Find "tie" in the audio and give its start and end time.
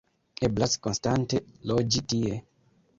2.13-2.45